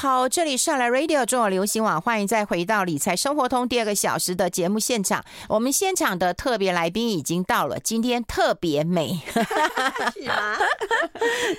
[0.00, 5.24] 好，这里是来 Radio 中国流行网，欢迎再回到理财生活通第二个小时的节目现场。
[5.48, 9.20] 我们现场的特别来宾已经到了，今天特别美
[10.14, 10.56] 是吗？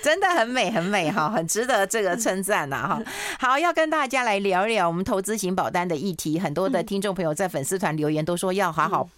[0.01, 3.01] 真的很美，很美哈，很值得这个称赞呐哈。
[3.37, 6.39] 好，要跟大家来聊一聊我们投资型保单的议题。
[6.39, 9.09] 很多的听众朋友在粉丝团留言都说要好好。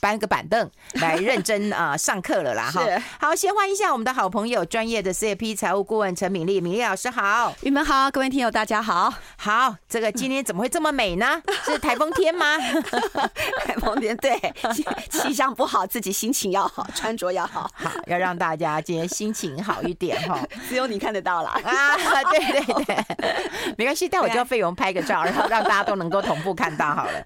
[0.00, 0.70] 搬个板凳
[1.00, 2.82] 来认真啊上课了啦哈！
[3.20, 9.12] 好，先欢迎一下我们的好朋友，专业的 CFP 财务顾问陈敏丽，敏丽老师好，你们好，各位听友大家好。
[9.36, 11.42] 好，这个今天怎么会这么美呢？
[11.64, 12.58] 是台风天吗？
[13.64, 14.38] 台风天对，
[15.10, 20.40] 气象不好，自己心情要好，穿着要好，好要让大家今天心情好一点哈。
[20.68, 21.96] 只有你看得到了啊！
[22.30, 23.04] 对对对，
[23.76, 27.24] 没关系，待会儿叫费勇拍个照，然后让大家都能够同步看到好了。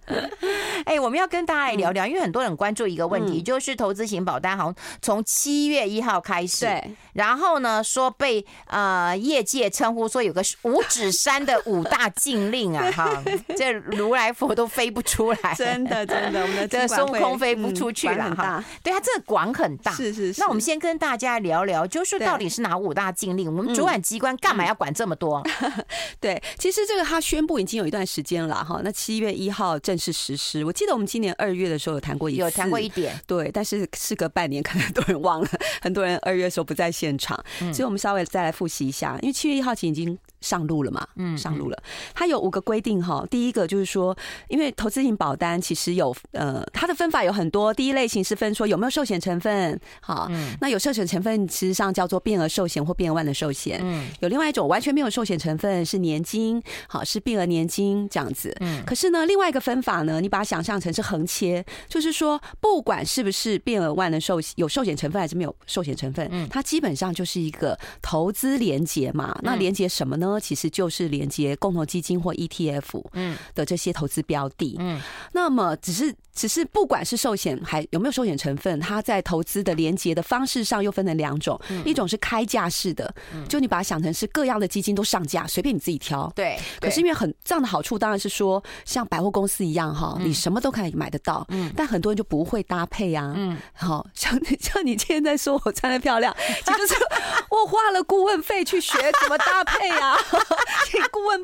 [0.85, 13.21] 哎，我们要跟大家来聊聊，因为很多人关注一个问题，嗯、就是投资型保单好像从七月一号开始，对，然后呢说被呃业界称呼说有个五指山的五大禁令啊， 哈，
[13.57, 18.65] 这如来佛都飞不出来，真的真的，我们的 这孙悟空飞不出去了哈、嗯。
[18.81, 20.41] 对啊，这个管很大，是是是。
[20.41, 23.53] 那我们先跟大家聊聊，就是到底是哪五大禁令？
[23.53, 25.43] 我们主管机关干嘛要管这么多？
[25.63, 25.73] 嗯、
[26.21, 30.65] 对，其实这个他宣布已经有一段时间了哈，那七月一号正式实施。
[30.65, 35.49] 我记得我们今年二月的时候有谈过一次，有谈过一点，对，但是事隔半年，可能很多人忘了，
[35.81, 40.19] 很多人二月的时候不在现场，所以我们稍微再来复习一下，因为七月一号前已经。
[40.43, 41.07] 上路了嘛？
[41.17, 41.83] 嗯，上路了。
[42.15, 43.25] 它有五个规定哈。
[43.31, 44.17] 第一个就是说，
[44.49, 47.73] 因为投资型保单其实有呃，它的分法有很多。
[47.73, 53.81] 第一类型是分说有没有寿险成分，好，那有寿险成分，其实上叫做变额寿险或变额万能寿险。
[53.83, 58.55] 嗯，有另外一种完全没有寿险成分是年金，好，是变额年金这样子。
[58.61, 69.39] 嗯，可是呢，另外一个分法呢，你把它想象成是横切，就是说不管是不是变额万能寿险有寿险成分还是没有寿险成分，嗯，它基本上就是一个投资连结嘛。
[69.43, 70.32] 那连结什么呢？
[70.41, 73.37] 其实就是连接共同基金或 ETF 嗯。
[73.55, 74.77] 的这些投资标的。
[74.79, 75.01] 嗯，
[75.33, 83.15] 那么只是只是不管是寿险还有没有寿险成分，它在投资的连接的方式上又分成两种，一种是开价式的，
[83.49, 86.31] 就你把它想成是各样的基金都上架，随便你自己挑。
[86.35, 96.35] 对，可是因为很这样的好处当然是说，像百货公司一样哈，你什么都可以买得到，嗯，但很多人就不会搭配啊，嗯，好像你像你今天在说我穿的漂亮，
[96.65, 96.95] 其实就是
[97.51, 100.17] 我花了顾问费去学怎么搭配啊。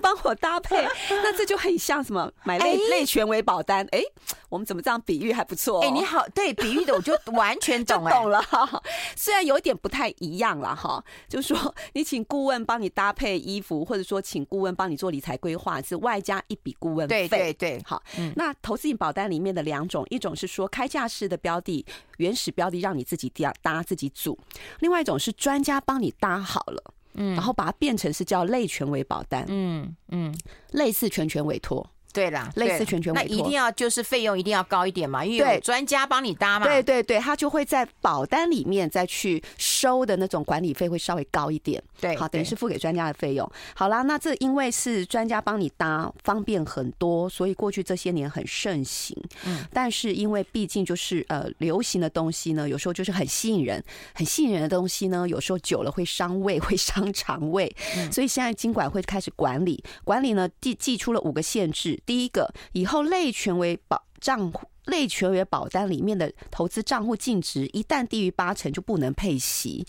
[0.01, 3.87] 帮我搭配， 那这就很像什么买类类全委保单？
[3.93, 4.03] 哎，
[4.49, 5.81] 我们怎么这样比喻还不错？
[5.83, 8.43] 哎，你好，对比喻的我就完全懂 懂了。
[9.17, 17.29] 虽然有一点不太一样了哈，就是说你请顾问帮你搭配衣服，或者说请顾问帮你做理财规划，是外加一笔顾问费。
[17.29, 18.03] 对对对，好。
[18.37, 21.85] 那投资型保单里面的两种，一种是说开价式的标的，
[22.19, 24.37] 原始标的让你自己搭搭自己组；
[24.81, 26.95] 另外一种是专家帮你搭好了。
[27.15, 30.35] 嗯，然后把它变成是叫类权委保单，嗯嗯，
[30.73, 31.89] 类似全权委托。
[32.13, 36.67] 对啦，类似全权委托，那一定要就是费用一定要高一点嘛，因为有专家帮你搭嘛。
[36.67, 41.83] 对对对，他就会在保单里面再去收的那种管理费会稍微高一点。
[42.01, 43.49] 对，好，等于是付给专家的费用。
[43.75, 49.17] 好啦，那这因为是专家帮你搭，方便很多，所以过去这些年很盛行。
[49.45, 57.71] 嗯，但是因为毕竟就是呃流行的东西呢，有时候就是很吸引人，很吸引人的东西呢，有时候久了会伤胃，会伤肠胃。
[57.97, 61.98] 嗯，所以现在经管会开始管理，管理呢，寄寄出了五个限制。
[62.05, 69.87] 第一个，以后类全为保账户、类全为保单里面的投资账户净值一旦低于八成，就不能配息。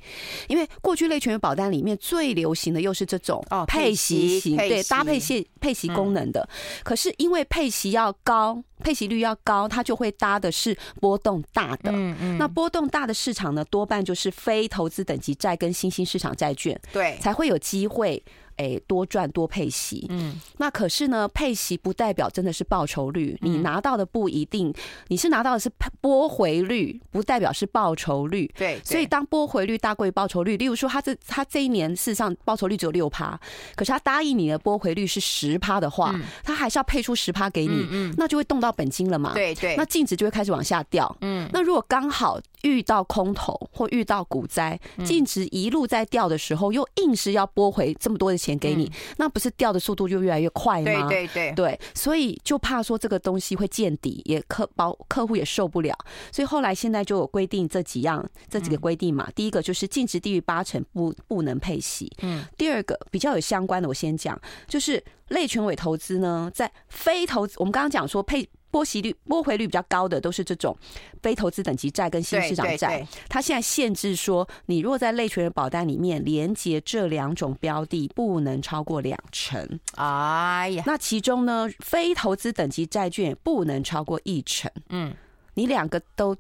[0.48, 6.48] 因为过去类全为保单里面最流行的又是这种哦配息型，对搭配息配息功能的。
[6.84, 11.92] 可是因为配息要高，配息率要高，它就会搭的是波动大的。
[11.92, 12.38] 嗯嗯。
[12.38, 18.24] 那波动大的市场呢，多半就是非投资等级债跟新兴市场债券，对，才会有机会。
[18.60, 24.74] 哎，多赚多配息，嗯，那可是呢，配息不代表真的是报酬率，你拿到的不一定，
[25.08, 25.72] 你是拿到的是
[26.02, 33.40] 拨回率，不代表是报酬率，对，所以当拨回率大过于报酬率，例如说他这他这一年事实上报酬率只有六趴，
[33.78, 36.14] 可是他答应你的拨回率是十趴的话，
[36.44, 48.60] 他还是要配出十趴给你，嗯，那就会动到本金了嘛，对对，那净值就会开始往下掉，嗯，那如果刚好遇到空头或遇到股灾，净值一路在掉的时候，又硬是要拨回这么多的钱。
[48.60, 51.08] 给你，那不是掉的速度就越来越快吗？
[51.08, 55.98] 对对对，对，所以就怕说这个东西会见底，也客保客户也受不了，
[56.30, 59.30] 所以后来现在就有规定这几样这几个规定嘛。
[59.34, 62.12] 第一个就是净值低于八成不不能配息。
[62.22, 70.78] 嗯，第二个比较有相关的，我先讲，就是类权委投资呢，在非投资，我们刚刚讲说配拨息率、波回率比较高的都是这种
[71.22, 73.08] 非投资等级债跟新市场债。
[73.28, 79.80] 它现在限制说，你如果在类权人保单里面连接这两种标的，不能超过两成。
[79.96, 84.72] 哎呀，那其中呢，非投资等级债券不能超过一成。
[84.90, 85.14] 嗯，
[85.54, 86.36] 你两个都。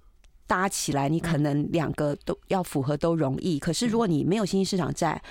[0.49, 3.59] 搭起来，你可能两个都要符合都容易。
[3.59, 5.21] 可是如果你没有新兴市场债，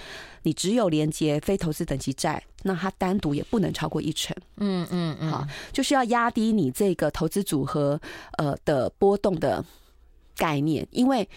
[0.45, 4.35] 你只有连接非投资等级债，那它单独也不能超过一成。
[4.59, 8.01] 嗯嗯嗯，好，就是要压低你这个投资组合
[8.37, 9.65] 呃的波动的
[10.37, 11.29] 概念，因为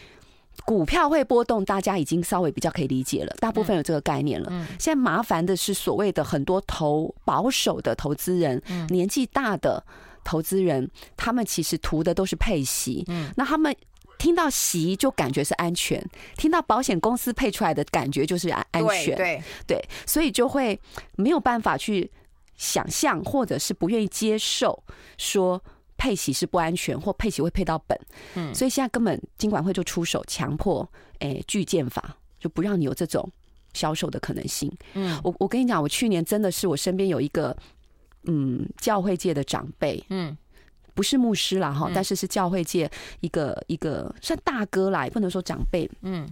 [0.64, 4.48] 股票会波动，大家已经稍微比较可以理解了，大部分有这个概念了。
[4.78, 9.84] 现在麻烦的是所谓的很多投保守的投资人，年纪大的。
[10.24, 13.76] 投资人他们其实图的都是配息，嗯，那他们
[14.18, 16.04] 听到息就感觉是安全，
[16.38, 20.80] 听到保险公司配出来的感觉就是安安全，对对，所以就会
[21.16, 22.10] 没有办法去
[22.56, 24.84] 想象，或者是不愿意接受
[25.18, 25.60] 说
[25.98, 28.00] 配息是不安全，或配息会配到本，
[28.36, 30.88] 嗯，所以现在根本金管会就出手强迫，
[31.20, 33.28] 诶，拒建法就不让你有这种
[33.74, 37.58] 销售的可能性，嗯，我我跟你讲，我去年真的是我身边有一个。
[38.26, 40.38] 嗯，教会界的长辈，嗯，
[40.94, 42.90] 不是牧师啦哈，但是是教会界
[43.22, 46.28] 一个一个算大哥啦，也不能说长辈，嗯，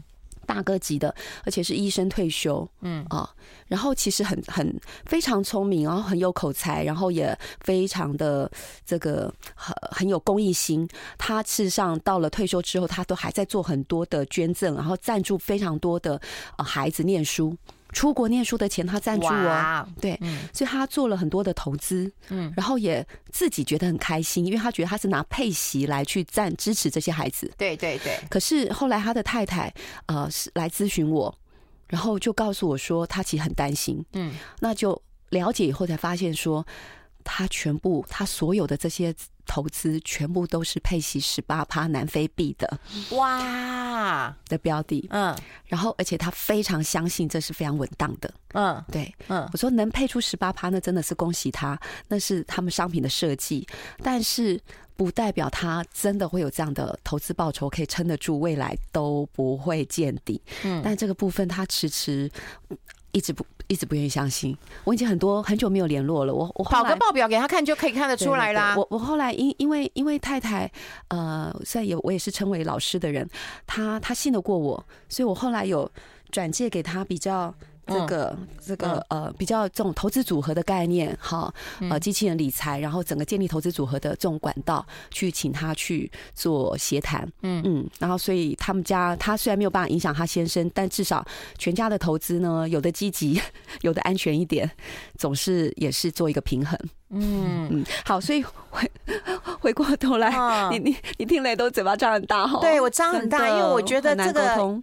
[0.45, 1.13] 大哥级的，
[1.45, 3.29] 而且是医生退休，嗯啊，
[3.67, 8.51] 然后其实很很非常聪明，然后很有口才，然后也非常的
[8.85, 10.87] 这个很很有公益心。
[11.17, 16.19] 他事实上到了退休之后，他都还在做很多的捐赠，然后赞助非常多的
[16.57, 17.55] 呃孩子念书。
[17.91, 20.19] 出国念书的钱他赞助哦，对，
[20.53, 28.19] 所以他做了很多的投资，嗯，然后也自己觉得很开心，因为他觉得他是拿配息来去赞支持这些孩子，对对对。
[28.29, 29.73] 可是后来他的太太
[30.05, 31.33] 呃是来咨询我，
[31.87, 36.65] 然后就告诉我说他其实很担心，嗯，那就了解以后才发现说
[37.23, 39.13] 他全部他所有的这些。
[39.49, 42.79] 投资全部都是配息十八趴南非币的
[43.17, 44.33] 哇。
[44.47, 45.35] 的标的，嗯，
[45.65, 53.67] 然后而且他非常相信这是非常稳当的，嗯，对，嗯，我说能配出十八趴，那真的是恭喜他，那是他们商品的设计，
[54.01, 54.59] 但是
[54.95, 62.31] 不代表他真的会有这样的投资报酬可以撑得住，未来都不会见底，嗯，但这个部分他迟迟
[63.11, 63.45] 一直不。
[63.71, 66.33] 一直不愿意相信，我已经很多很久没有联络了。
[66.33, 68.73] 我我跑个报表给他看就可以看得出来啦。
[68.75, 70.67] 我我后来因因为因为太太
[71.09, 73.29] 呃，虽然也我也是称为老师的人，
[73.67, 75.87] 他他信得过我，所以我后来有
[76.31, 77.53] 转借给他比较。
[77.89, 81.53] 这个这个呃，比较这种投资组合的概念，哈，
[81.89, 87.61] 呃，机器人理财，然后整个建立投资组合的这种管道，去请他去做协谈，嗯。
[87.65, 91.25] 嗯，然后所以他们家他虽然没有办法影响他先生，但至少
[91.57, 93.41] 全家的投资呢，有的积极，
[93.81, 94.69] 有的安全一点，
[95.17, 96.79] 总是也是做一个平衡。
[97.09, 97.67] 嗯。
[97.71, 98.91] 嗯，好，所以回
[99.59, 100.31] 回过头来，
[100.71, 104.81] 你你你听雷都嘴巴张很大哈，对我张很大，因为我觉得这个，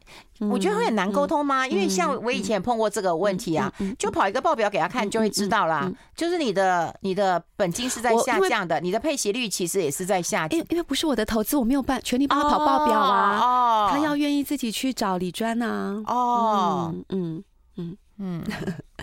[0.48, 1.66] 我觉得会很难沟通吗？
[1.66, 17.42] 因为像我以前也碰过这个问题啊，就跑一个报表给他看就会知道啦，就是你的你的本金是在下降的，你的配息率其实也是在下降，因因为不是我的投资，我没有办权利帮他跑报表啊，哦，他要愿意自己去找李专啊，哦，嗯
[17.76, 17.96] 嗯。
[18.18, 18.42] 嗯，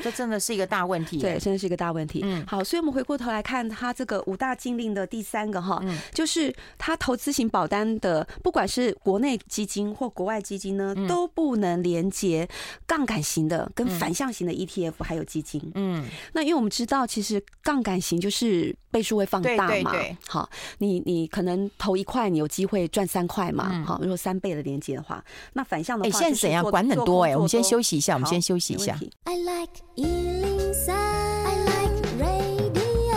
[0.01, 1.19] 这真的是一个大问题。
[1.19, 2.21] 对，真的是一个大问题。
[2.23, 12.47] 嗯，好，所以我们回过头来看他这个五大禁令的第三个哈，就是他投资型保单的，不管是国内基金或国外基金呢，都不能连接
[12.87, 15.61] 杠杆型的跟反向型的 ETF 还有基金。
[15.75, 19.91] 嗯，那因为我们知道，其实杠杆型就是倍数会放大嘛。
[19.91, 23.83] 对，好，你你可能投一块，你有机会赚三块嘛。
[23.85, 27.35] 好，如果三倍的连接的话，那反向的话，哎，现在怎样管很多哎？
[27.35, 28.97] 我们先休息一下，我们先休息一下。
[29.25, 33.15] I like 103, I like radio。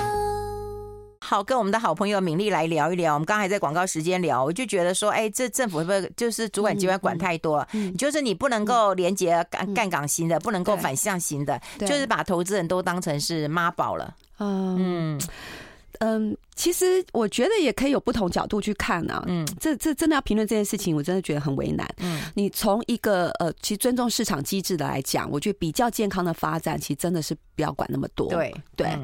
[1.21, 3.15] 好，跟我们的好朋友敏丽来聊一聊。
[3.15, 7.67] 我们刚才在广告时间聊，我就觉得说，哎，这政府会不会就是主管机关管太多？
[7.73, 14.15] 嗯，就是你不能够连接干干港型的，不能够反向型的，就是把投资人都当成是妈宝了。
[14.39, 14.77] 嗯。
[14.79, 15.21] 嗯，
[16.55, 19.23] 其实我觉得也可以有不同角度去看啊。
[19.27, 21.89] 嗯，这这真的要评论这件事情，我真的觉得很为难。
[21.99, 28.29] 嗯，你从一个呃，其实尊重市场机制的来讲，我觉得比较健康的发展，其实真的是不要管那么多。
[28.29, 28.99] 对对。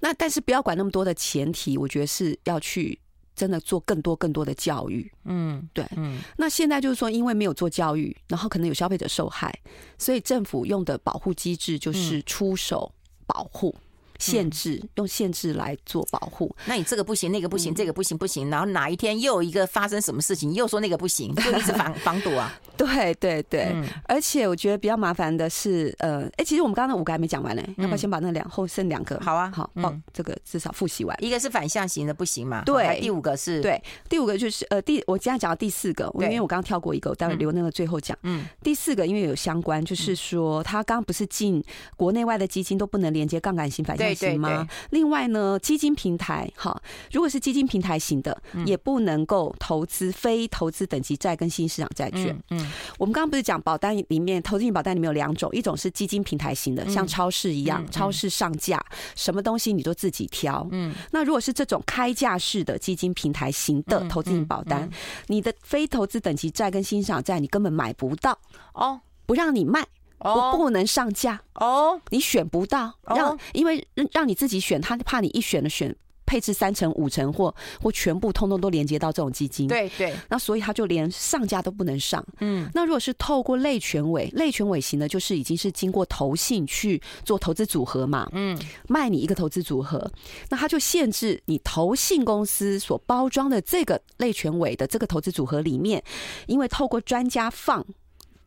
[0.00, 2.98] 那但是不要管那么多的前提，我觉得是要去
[3.36, 5.10] 真的做更多更多的教育。
[5.24, 5.86] 嗯，对。
[5.96, 6.18] 嗯。
[6.36, 9.52] 那现在就是说，因为没有做教育，然后可能有消费者受害，
[9.98, 12.92] 所以政府用的保护机制就是出手
[13.26, 13.74] 保护。
[14.18, 22.52] 限制用限制来做保护，那你这个不行，那个不行，这个不行不行，然后哪一天又有一个发生什么事情，又说那个不行，就一直防 防堵啊。
[22.76, 29.16] 对对对，嗯、而且我觉得比较麻烦的是，呃，哎、欸，其实我们刚刚那五个还没讲完呢，嗯、要不要先把那两后剩两个？
[29.20, 31.16] 好啊，好，报、嗯、这个至少复习完。
[31.22, 32.62] 一个是反向型的不行嘛？
[32.64, 38.18] 对，第五个是，对，第五个就是呃，第我今天讲到第四个，因为我刚刚跳过一个，我待会留那个最后讲。
[38.22, 41.62] 嗯，第四个因为有相关，就是说他刚刚不是进
[41.96, 46.80] 国内外的基金都不能连接杠杆型反向对对对，另外呢，基金平台哈，
[47.12, 52.28] 如果是基金平台型的，嗯、也不能够投资非投资等级债跟新市场债券。
[52.50, 52.72] 嗯，嗯。
[52.98, 58.84] 我们刚刚不是讲保单里面投资型保单里面有两种，一种是基金平台型的，像超市一样，嗯、超市上架
[59.14, 60.66] 什么东西你都自己挑。
[60.70, 64.88] 嗯，那如果是这种开价式的基金平台型的投资型保单，
[65.26, 68.38] 你的非投资等级债跟新市场债你根本买不到
[68.72, 69.86] 哦，不让你卖。
[70.18, 71.40] 哦，不能上架。
[71.54, 75.94] 哦，你选不到，让因为让你自己选，他怕你一选了选
[76.26, 82.24] 配置三成五成或或全部通通都连接到这种基金，对对，那所以他就连上架都不能上。
[82.40, 90.10] 嗯，那如果是透过类权委，类权委型的，就是已经是经过投信去做投资组合嘛，嗯，卖你一个投资组合，
[90.48, 96.02] 那他就限制你投信公司所包装的这个类权委的这个投资组合里面，
[96.46, 97.84] 因为透过专家放。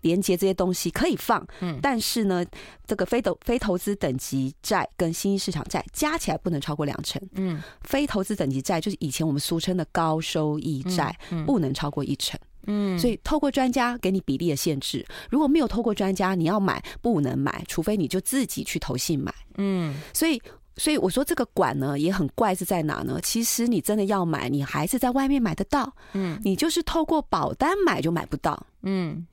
[0.08, 2.46] 连接这些东西可以放，嗯，但是呢，
[2.86, 11.14] 这个非投非投资等级债跟新兴市场债加起来不能超过两成，嗯，非投资等级债就是以前我们俗称的高收益债，
[11.46, 20.42] 不能超过一成，嗯，所以透过专家给你比例的限制，如果没有透过专家，你要买不能买，除非你就自己去投信买，嗯，所以
[20.78, 23.20] 所以我说这个管呢也很怪是在哪呢？
[23.22, 29.28] 其实你真的要买，你还是在外面买得到，嗯，你就是透过保单买就买不到，嗯。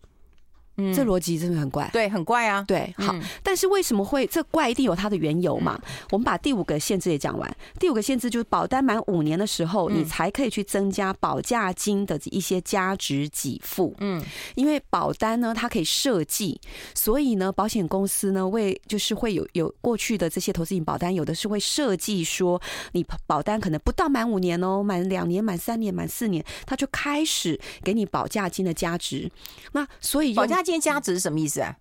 [0.76, 2.64] 嗯，这逻辑真的很怪，对，很怪啊。
[2.66, 5.80] 对，好，嗯、但是为什么会这怪一定有它的缘由嘛？
[5.84, 7.56] 嗯、我们把第五个限制也讲完。
[7.78, 13.94] 第五个限制就是保单满五年的时候，嗯、你才可以去增加保价金的一些加值给付。
[13.98, 14.22] 嗯，
[14.54, 16.60] 因为保单呢，它可以设计，
[16.94, 22.60] 所以呢，保险公司呢，为就是会有有过去的这些投资型保单，有的是会设计说，
[22.92, 29.30] 你保单可能不到满五年哦，满两年、满三年、满四年，它就开始给你保价金的加值。
[29.72, 31.76] 那所以保价金加值是什么意思啊？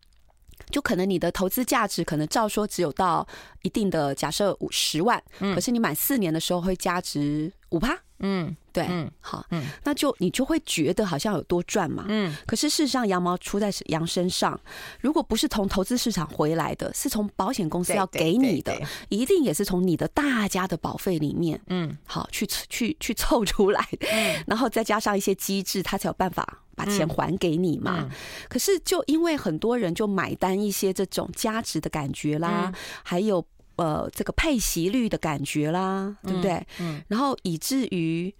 [0.69, 3.27] 就可能你的投资价值可能照说只有到
[3.63, 7.97] 一定的假设五十万，可是你满四年的时候会价值五趴。
[8.23, 14.59] 嗯，对，嗯，好，嗯，那就你就会觉得好像有多赚嘛，嗯，可是事实上羊毛出在羊身上，
[15.01, 18.73] 如果不是从投资市场回来的，是从保险公司要给你的，
[19.09, 23.85] 一定也是从你的大家的保费里面，嗯，好，去去去凑出来，
[24.47, 28.09] 然后再加上一些机制，他才有办法把钱还给你嘛。
[28.47, 32.71] 可是就因为很多人就买单一些这种价值的感觉啦，
[33.03, 33.45] 还有。
[33.75, 36.51] 呃，这个配息率的感觉啦，对不对？
[36.79, 38.33] 嗯，嗯，然后以至于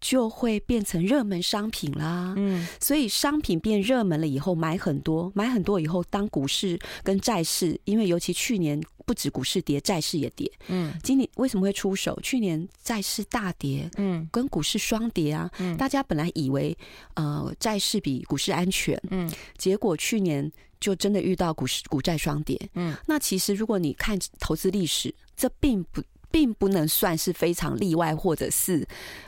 [0.00, 2.34] 就会变成热门商品啦。
[2.36, 10.50] 嗯，所以商品变热门了以后，买很多，买很多以后，当股市跟债市，因为尤其去年不止股市跌，债市也跌。
[10.68, 12.18] 嗯，今年为什么会出手？
[12.22, 15.50] 去年债市大跌，嗯，跟股市双跌啊。
[15.58, 16.76] 嗯，大家本来以为
[17.14, 20.50] 呃债市比股市安全，嗯，结果去年。
[20.82, 28.86] 就真的遇到股市股债双跌，嗯，那其实如果你看投资历史，这并不并不能算是非常例外，或者是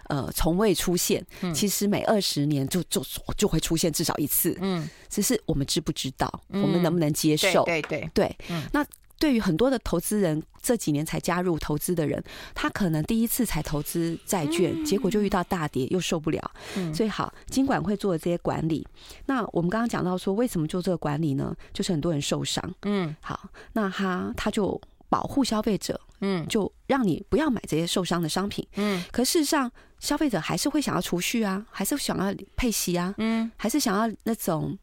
[0.09, 1.25] 呃从未出现。
[1.43, 3.01] 嗯，其实每二十年就就
[3.39, 7.65] 就会出现至少一次，嗯，只是我们知不知道，我们能不能接受？
[7.65, 8.85] 对对对，对，嗯，那。
[9.19, 12.23] 对于很多的投资人，这几年才加入投资的人，
[12.55, 16.51] 他可能第一次才投资债券，结果就遇到大跌，又受不了。
[16.93, 18.87] 所以好，金管会做的这些管理，
[19.27, 21.55] 那我们刚刚讲到说，为什么做这个管理呢？
[21.73, 22.75] 就是很多人受伤。
[22.83, 24.79] 嗯，好，那他他就
[25.09, 28.67] 保护消费者，嗯，就让你不要买这些受伤的商品。
[28.77, 34.77] 嗯，可事实上，消费者还是会想要储蓄啊，还是想要配息啊，嗯，还是想要那种，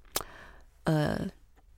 [0.86, 1.28] 呃。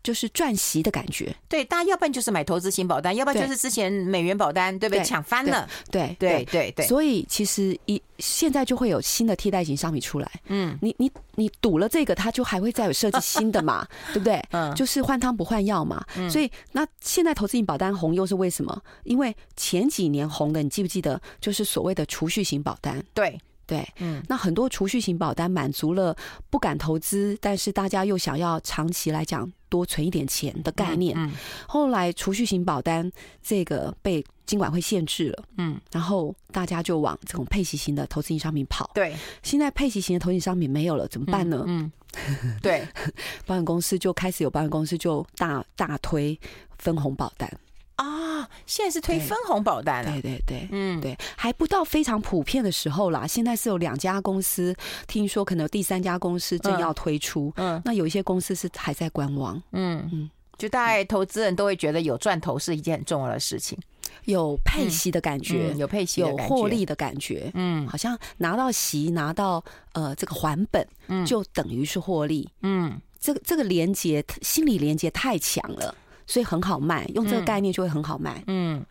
[0.04, 5.04] 就是赚息的感觉，对，大家要不然就是买投资型保单，要不然就是之前美元保单，对不对？
[5.04, 6.86] 抢翻了，对对对对。
[6.86, 14.44] 所以其实一现在就会有新的替代型商品出来，嗯，你你你赌了这个，它就还会再有设计新的嘛， 对不对？
[14.52, 16.06] 嗯，就是换汤不换药嘛。
[16.30, 18.82] 所以那现在投资型保单红又是为什么？
[19.06, 21.22] 因为前几年红的，你记不记得？
[21.40, 23.40] 就是所谓的储蓄型保单，对。
[23.74, 26.16] 对，嗯，那很多储蓄型保单满足了
[26.52, 31.16] 不敢投资，但是大家又想要长期来讲多存一点钱的概念。
[31.18, 31.32] 嗯，
[31.68, 33.12] 后来储蓄型保单
[33.42, 38.92] 这个被金管会限制了，嗯，然后大家就往这种配息型的投资型商品跑。
[38.94, 41.64] 对，现在配息型的投资型商品没有了，怎么办呢？
[41.68, 41.92] 嗯，
[42.62, 42.88] 对，
[43.48, 46.40] 保险公司就开始有保险公司就大大推
[46.78, 47.52] 分红保单。
[47.96, 50.12] 啊，现在是推分红保单了。
[50.12, 53.28] 对对对，嗯，对，还不到非常普遍的时候啦。
[53.28, 54.76] 现在是有两家公司，
[55.08, 57.54] 听说可能有第三家公司正要推出。
[57.58, 59.62] 嗯，那有一些公司是还在观望。
[59.74, 63.78] 嗯嗯，就大概投资人都会觉得有赚头是一件很重要的事情，
[64.26, 67.52] 有配息的感觉，有配息、有获利的感觉。
[67.54, 72.50] 嗯，好像拿到息，拿到呃这个还本，嗯，就等于是获利。
[72.64, 75.96] 嗯，这个这个连接心理连接太强了。
[76.28, 78.44] 所以很好卖，用这个概念就会很好卖。
[78.48, 78.84] 嗯，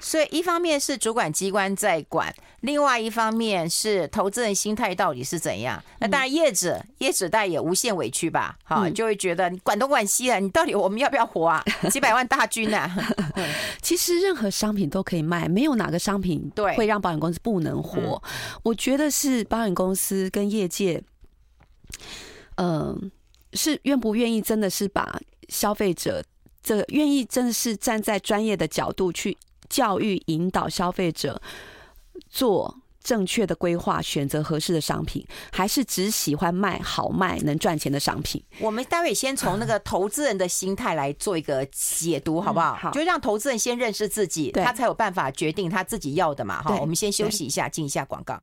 [0.00, 5.82] 所以一方面是主管机关在管，另外一方面是投资人心态到底是怎样？
[6.00, 11.64] 那当然业者业者大概也无限委屈吧，哈，就会觉得你管东管西啊，你到底我们要不要活啊？
[11.90, 12.90] 几百万大军啊！
[13.80, 18.22] 其实任何商品都可以卖，没有哪个商品对会让保险公司不能活。
[18.62, 21.02] 我觉得是保险公司跟业界，
[22.56, 23.10] 嗯，
[23.54, 26.22] 是愿不愿意真的是把消费者。
[26.62, 29.36] 这个愿意真的是站在专业的角度去
[29.68, 31.40] 教育引导消费者
[32.28, 38.40] 做正确的规划，选择合适的商品，还是只喜欢卖好卖能赚钱的商品？
[38.60, 42.74] 我们待会先从那个 投资人的心态来做一个解读，好不好？
[42.74, 46.62] 好，就让投资人先认识自己，他才有办法决定他自己要的嘛。
[46.62, 48.40] 好，我们先休息一下，进一下广告。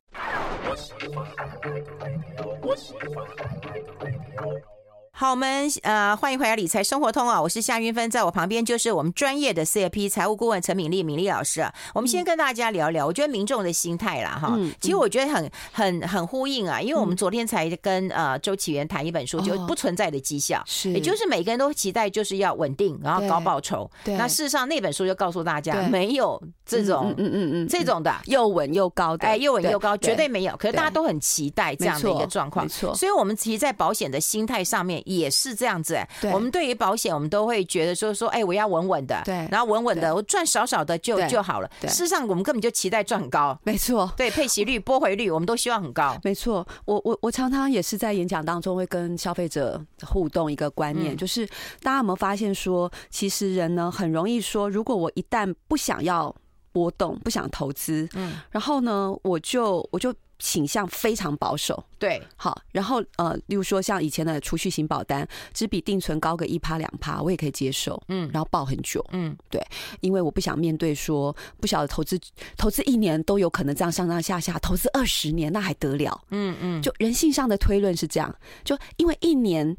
[5.19, 7.41] 好，我们呃欢迎回来理财生活通啊！
[7.41, 11.73] 我是夏云芬，在我旁边就是我们专业的 CFP 财务顾问陈敏丽，敏丽老师啊。
[11.93, 23.91] 我们先跟大家聊聊，我觉得民众的心态啦，哈，其实我觉得很很很呼应啊，因为我们昨天才跟呃周启源谈一本书，就不存在的绩效，是，也就是每个人都期待就是要稳定，然后高报酬。
[24.05, 30.55] 对，那事实上那本书就告诉大家，没有这种嗯嗯嗯这种的又稳又高的，哎，又稳又高，绝对没有。
[30.55, 32.95] 可是大家都很期待这样的一个状况，没错。
[32.95, 35.03] 所以我们其实，在保险的心态上面。
[35.17, 41.69] 也是这样子哎，我们对于保险，我们都会觉得说说，哎，我要稳稳的，对，然后稳稳的，我赚少少的就就好了。
[41.81, 44.11] 事实上，我们根本就期待赚很高，没错。
[44.15, 46.65] 对，配息率、拨回率，我们都希望很高，没错。
[46.85, 51.45] 我我我常常也是在演讲当中会跟消费者互动一个观念，就是
[51.81, 56.33] 大家有没有发现说，其实人呢很容易说，如果我一旦不想要
[56.71, 60.13] 波动，不想投资，嗯，然后呢，我就我就。
[60.39, 69.61] 倾向非常保守，对，好，然后呃，例如说像以前的储蓄型保单，只比定存高个一趴两趴，我也可以接受，嗯，然后抱很久，嗯，对，
[69.99, 72.19] 因为我不想面对说不晓得投资
[72.57, 79.75] 投资一年都有可能这样上上下下，投资二十年那还得了，嗯嗯，就人性上的推论是这样，就因为一年。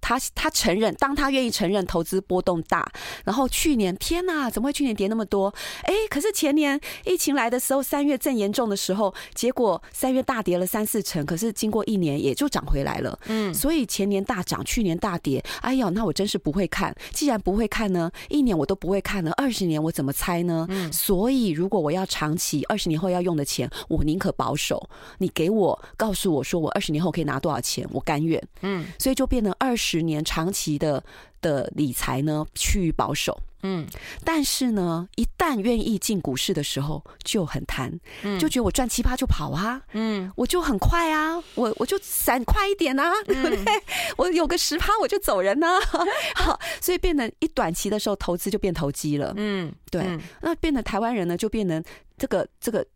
[0.00, 2.90] 他他承认，当他愿意承认投资波动大，
[3.24, 5.52] 然后去年天呐，怎么会去年跌那么多？
[5.82, 13.18] 哎，可是前年疫情来的时候，三月正严重的时候，结果三月大跌了三四成，可是经过一年也就涨回来了。
[13.26, 15.42] 嗯，所以前年大涨，去年大跌。
[15.60, 16.94] 哎呀，那我真是不会看。
[17.12, 20.66] 既然不会看呢，一年我都不会看呢，二十年我怎么猜呢？
[20.70, 24.88] 嗯，所以如果我要长期二十年后要用的钱，我宁可保守。
[25.18, 28.42] 你给我告诉我说我二十年后可以拿多少钱，我甘愿。
[28.62, 29.89] 嗯，所以就变成二十。
[29.90, 31.02] 十年长期的
[31.40, 33.84] 的理财呢，趋于保守，嗯，
[34.24, 43.82] 但是呢，一旦愿意进股市的时候，就很贪，嗯，就觉得我赚七八就跑啊，嗯，我就很快啊，我我就闪快一点啊，对不对？
[44.16, 45.80] 我有个十趴我就走人啊，
[46.36, 51.82] 好，所以变得一短期的时候投资就变投机了，嗯，对，那变得台湾人呢，就变成
[52.16, 52.86] 这个这个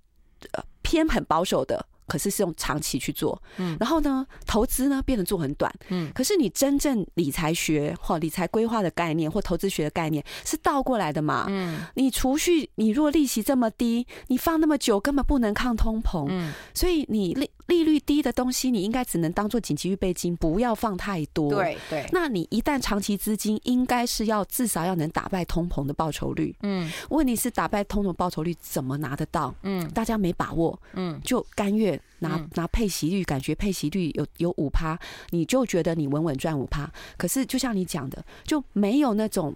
[0.53, 1.85] 呃偏很保守的。
[2.07, 22.07] 可是是用长期去做，嗯，然后呢，投资呢变得做很短，嗯，可是你真正理财学或理财规划的概念或投资学的概念是倒过来的嘛，嗯，你储蓄，你若利息这么低，你放那么久根本不能抗通膨，嗯，所以你利利率低的东西，你应该只能当做紧急预备金，不要放太多，对对。
[22.13, 29.55] 那你一旦长期资金，应该是要至少要能打败通膨的报酬率，嗯，问题是打败通膨报酬率怎么拿得到？
[29.63, 32.01] 嗯，大家没把握，嗯，就甘愿。
[32.21, 34.99] 拿拿配息率，感觉配息率有有五趴，
[35.29, 36.91] 你就觉得你稳稳赚五趴。
[37.19, 39.55] 可是就像你讲的，就没有那种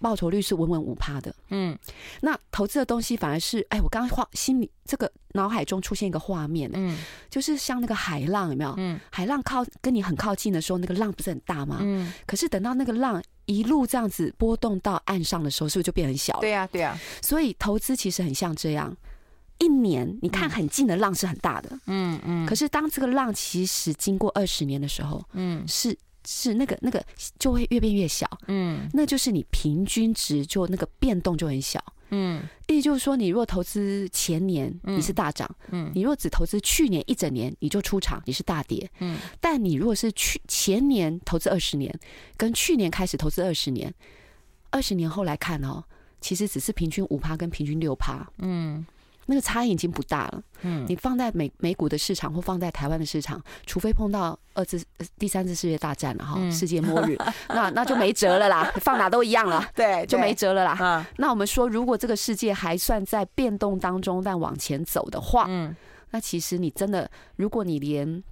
[0.00, 1.34] 报酬率是稳稳五趴的。
[1.50, 1.78] 嗯，
[2.20, 6.98] 那投资的东西反而是，哎，我刚刚画心里这个脑海中出现一个画面，嗯，
[7.30, 8.74] 就是像那个海浪有没有？
[8.76, 11.78] 嗯，海浪靠跟你很靠近的时候，那个浪不是很大吗？
[11.80, 16.38] 嗯，可是等到那个浪一路这样子波动到岸上的时候，是不是就变很小？
[16.40, 16.98] 对呀，对呀。
[17.22, 18.96] 所以投资其实很像这样。
[19.60, 25.98] 一年，你看很近的浪是很大的，嗯嗯，可是当这个浪其实经过二十年的时候，嗯，是
[26.30, 27.02] 是那个那个
[27.38, 41.98] 就会越变越小，嗯，那就是你平均值就那个变动就很小，嗯，意思就是说，你若投资前年你是大涨，嗯，你若只投资去年一整年你就出场，你是大跌，嗯，但你如果是去前年投资二十年，
[42.36, 43.94] 跟去年开始投资二十年，
[44.68, 45.82] 二十年后来看哦。
[46.20, 48.84] 其实只是平均五趴跟平均六趴，嗯。
[49.30, 50.42] 那个差异已经不大了。
[50.62, 54.82] 嗯，你放在美美股的市场或放在台湾的市场，除非碰到二次、
[55.18, 57.14] 第三次世界大战了哈，嗯、世界末日，
[57.50, 59.62] 那那就没辙了啦， 放哪都一样了。
[59.74, 60.76] 对，就没辙了啦。
[60.80, 65.76] 嗯，那我们说，如果这个世界还算在变动当中，但往前走的话，嗯，
[66.10, 68.24] 那其实你真的，如果你连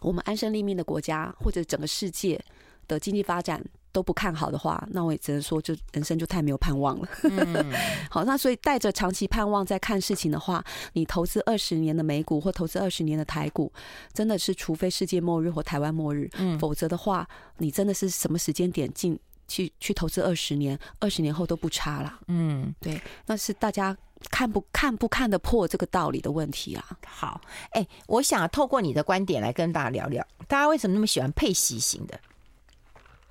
[0.00, 2.42] 我们安身立命的国家或者整个世界
[2.88, 3.62] 的经济发展，
[3.94, 7.08] 都不看好的话，那我也只能说，就人生就太没有盼望了。
[7.22, 7.72] 嗯、
[8.10, 10.62] 好，那所以带着长期盼望在看事情的话，
[10.94, 13.72] 你投资二十年的美股或投资二十年的台股，
[14.12, 17.24] 真的是除非世界末日或台湾末日，嗯、否则的话，
[17.58, 22.18] 你真的是什么时间点进去去投资二十年，二十年后都不差了。
[22.26, 23.96] 嗯，对，那是大家
[24.28, 26.84] 看不看不看得破这个道理的问题啊。
[27.06, 32.18] 好，哎、欸，我想透过你的观点来跟大家聊聊，大家为什么那么喜欢配息型的？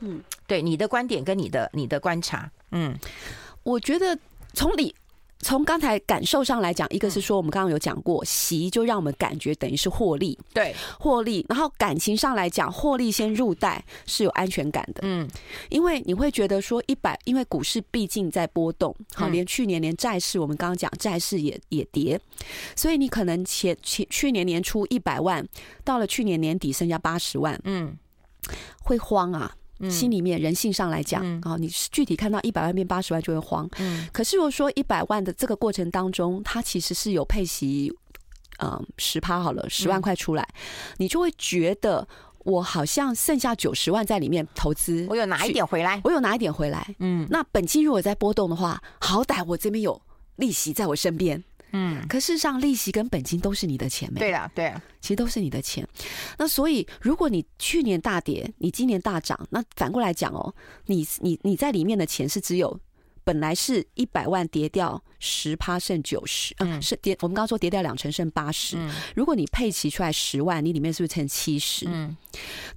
[0.03, 2.93] 嗯，对，你的观点跟你的你的观察，嗯，
[3.63, 4.17] 我觉得
[4.53, 4.93] 从理
[5.39, 11.45] 从刚才感受上来讲，一个是说我们刚刚有讲过，习就让我们感觉等于是获利，对，获利。
[11.49, 15.27] 然后感情上来讲，获利先入袋是有安全感的，嗯，
[15.69, 22.19] 因为你会觉得说一百，因为股市毕竟在波动，好，连去年连债市，我们刚刚讲债市也也跌，
[22.75, 25.45] 所以你可能前前去年年初一百万，
[25.83, 27.97] 到了去年年底剩下八十万，嗯，
[28.81, 29.53] 会慌啊。
[29.89, 33.69] 心里面人性上来讲，啊、嗯，你具体看到一百万变八十万就会慌。
[33.79, 37.91] 嗯，可是如果说一百万的这个过程当中，它其实是有配息，
[38.63, 42.07] 嗯，十趴好了，十万块出来，嗯、你就会觉得
[42.39, 46.95] 我好像剩下九十万在里面投资，我有拿一点回来，我有拿一点回来。
[46.99, 50.01] 嗯，那本金如果在波动的话，好歹我这边有
[50.37, 51.43] 利息在我身边。
[51.73, 54.19] 嗯，可事实上，利息跟本金都是你的钱，没？
[54.19, 55.85] 对啊，对啊，其实都是你的钱。
[56.37, 60.53] 那所以，如果你去年大跌，你今年大涨，那反过来讲哦，
[60.85, 62.79] 你你你在里面的钱是只有。
[63.23, 67.17] 本来是一百万跌掉十趴剩九十，嗯，是跌。
[67.21, 71.85] 我们刚刚说跌掉两成剩八十，嗯，如果你配齐出来十万，你里面是不是剩七十？
[71.87, 72.15] 嗯，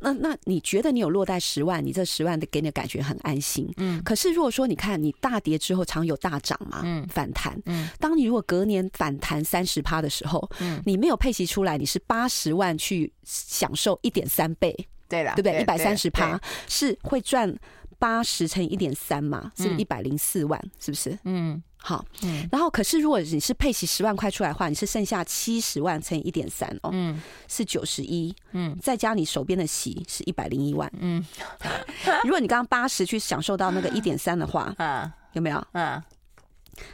[0.00, 4.02] 那那你觉得你有落袋十万，你这十万的给你的感觉很安心，嗯。
[4.04, 14.74] 可是如果说你看你大跌之后常有大涨嘛，嗯，反弹，嗯，当你如果隔年反弹三十趴的时候，嗯，你没有配齐出来，你是八十万去享受一点三倍，
[15.08, 15.60] 对了，对不对？
[15.60, 17.52] 一百三十趴是会赚。
[17.98, 21.18] 八十乘以一点三嘛，是一百零四万，是不是？
[21.24, 22.04] 嗯，好。
[22.22, 31.24] 嗯，然后可是如果你是配齐十万块出来的话，你是剩下七十万乘以一点三哦，嗯，是九十一，嗯，再加你手边的息是一百零一万，嗯。
[32.24, 35.66] 如果你刚刚八十去享受到那个一点三的话，嗯，有没有？
[35.72, 36.02] 嗯，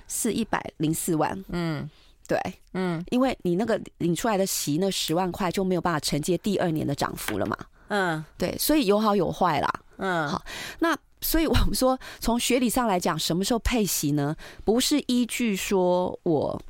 [0.06, 1.88] 是一百零四万，嗯，
[2.28, 2.38] 对，
[2.74, 7.56] 嗯，因为你那个领出来的息那十万块就没有办法承接第二年的涨幅了嘛，
[7.88, 9.68] 嗯，对，所以有好有坏啦。
[10.02, 10.42] 嗯，好，
[10.80, 14.34] 那所以我们说，从学理上来讲，什么时候配息呢？
[14.64, 16.60] 不是依据说我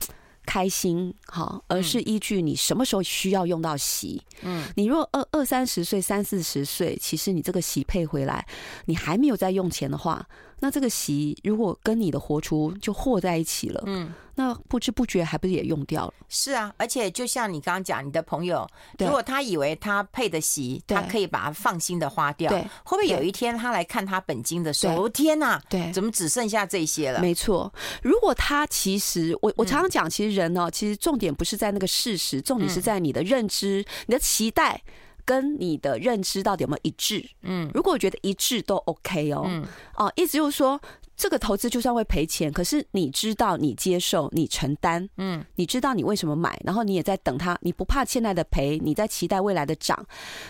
[0.44, 4.22] 开心，哈，而是依据你什么时候需要用到席。
[4.42, 8.46] 嗯，你如果二二三十岁、三四十岁，其实你这个席配回来，
[8.84, 10.26] 你还没有在用钱的话。
[10.62, 16.14] 那这个息如果跟你的活出就和在一起了，嗯，那不知不觉还不是也用掉了？
[16.28, 18.64] 是啊，而且就像你刚刚讲，你的朋友，
[18.96, 27.18] 如果他以为他配的息，他可以把它放心的花掉，对，会不会有一天他来看他本金的时候，天哪，对，怎么只剩下这些了？
[27.20, 34.80] 没错，如果他其实，我我常常讲，其实人呢，其实重点不是在那个事实，重点是在你的认知、你的期待。
[35.24, 37.24] 跟你的认知到底有没有一致？
[37.42, 39.64] 嗯，如果我觉得一致都 OK 哦，嗯，
[39.96, 40.80] 哦，意思就是说。
[41.22, 50.04] 这个投资就算会赔钱，可是你知道你接受你承担，嗯，你知道你为什么买，然后你也在等它，你不怕现在的赔，你在期待未来的涨，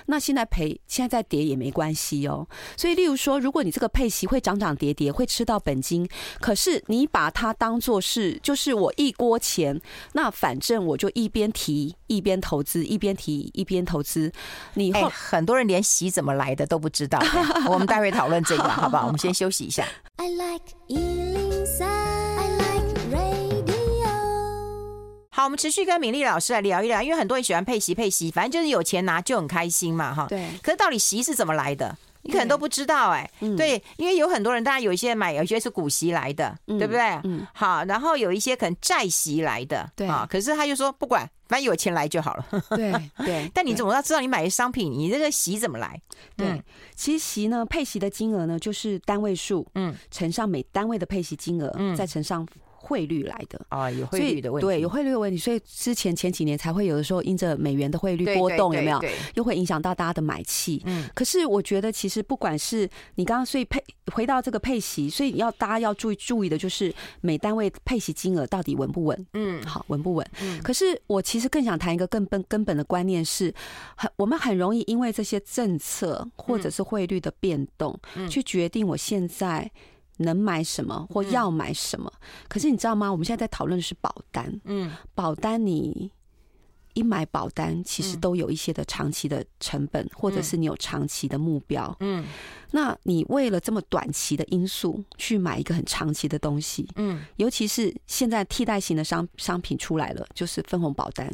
[0.07, 2.49] 那现在赔现在在跌也没关系哦。
[2.75, 6.09] 所以，例如说，如果你这个配息会涨涨跌跌，会吃到本金，
[6.41, 9.79] 可是你把它当做是就是我一锅钱，
[10.15, 14.33] 那反正我就一边提一边投资，一边提一边投资。
[14.73, 17.23] 你后、欸、很多人连息怎么来的都不知道，
[17.69, 19.05] 我们待会讨论这个好不好？
[19.05, 19.87] 我们先休息一下。
[20.17, 24.09] I like 103, I like radio。
[25.31, 30.27] 好，我们持续跟敏丽老师来聊一聊，因为很多人喜欢配息配息，反正就是有钱拿就很开心嘛，哈。
[30.29, 30.47] 对。
[30.63, 31.97] 可是到底息是怎么来的？
[32.23, 33.57] 你可能都不知道哎、欸。
[33.57, 37.01] 对，因为有很多人，当然有一些买，有一些是股息来的，对不对？
[37.25, 37.47] 嗯。
[37.53, 40.27] 好，然后有一些可能债息来的，对啊。
[40.29, 41.29] 可是他就说不管。
[41.49, 42.47] 反正有钱来就好了。
[42.71, 42.91] 对
[43.27, 46.01] 对， 但你怎么要知道你买的商品，你这个息怎么来？
[46.35, 46.63] 对，
[46.95, 52.47] 其实息呢，配息的金额呢，就是单位数，嗯，乘上每单位的配息金额，嗯，再乘上
[52.85, 59.01] 汇率来的啊，有汇率的问题，对，有汇率的问题，所以之前前几年才会有的时候因着美元的汇率波动，有没有？
[59.35, 60.83] 又会影响到大家的买气。
[60.85, 69.27] 嗯，可是我觉得其实不管是你刚刚所以配回到这个配息，所以要大家要注意注意的就是每单位配息金额到底稳不稳？
[69.35, 70.27] 嗯，好，稳不稳？
[70.43, 73.55] 嗯，可是我其实更想谈一个更根根本的观念是，
[73.95, 77.97] 很我们很容易因为这些政策或者是汇率的变动，
[78.29, 79.71] 去决定我现在。
[80.19, 82.13] 能买什么或要买什么？
[82.49, 83.11] 可是你知道吗？
[83.11, 84.61] 我们现在在讨论的是保单。
[84.65, 86.11] 嗯，保单你
[86.95, 91.97] 一买保单，其实都有一些的长期的成本，或者是你有长期的目标。
[92.01, 92.25] 嗯，
[92.73, 101.27] 那你为了这么短期的因素去买一个很长期的东西，嗯，尤其是现在替代型的商商品出来了，就是分红保单。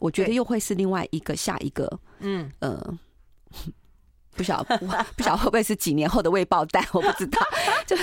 [0.00, 2.98] 我觉得又会是另外一个下一个，嗯呃。
[4.36, 7.40] 不晓得不 不晓得会不会是几年后的未爆弹，我不知道。
[7.86, 7.96] 就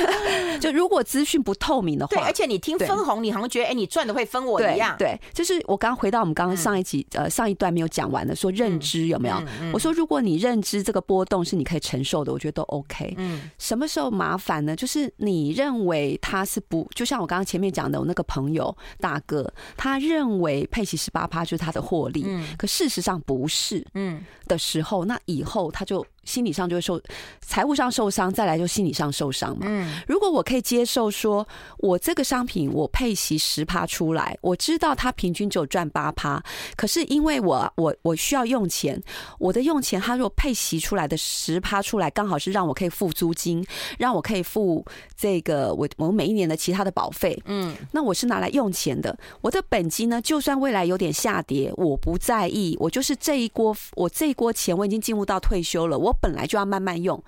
[0.59, 4.95] 就如果资讯不透明的话，对，而且你听分红，你好像觉得哎，你赚的会分我一样。
[4.97, 9.41] 对，就是我刚回到我们刚刚上一集呃上一段没有讲完的，说认知有没有？
[9.73, 13.13] 我说如果你认知这个波动是你可以承受的，我觉得都 OK。
[13.17, 14.75] 嗯，什么时候麻烦呢？
[14.75, 26.05] 就是你认为他是不，就像我刚刚前面讲的，我那个朋友大哥，他认为佩奇十八趴就是他的获利，嗯，可事实上不是，嗯的时候，那以后他就。
[26.23, 27.01] 心理上就会受，
[27.41, 29.65] 财务上受伤，再来就心理上受伤嘛。
[29.67, 31.45] 嗯，如果我可以接受说，
[31.79, 36.41] 我这个商品我配息十趴出来，我知道它平均只有赚八趴，
[36.77, 39.01] 可是因为我我我需要用钱，
[39.37, 43.65] 我的用钱，它如果配息出来的十趴出来，刚好是让我可以付租金，
[43.99, 44.85] 让我可以付
[45.17, 47.37] 这个我我每一年的其他的保费。
[47.45, 56.12] 嗯，那我是拿来用钱的，我的本金呢，就算未来有点下跌，我不在意，我就是这一锅我这一锅钱我已经进入到退休了，我。
[56.21, 57.21] 本来就要慢慢用，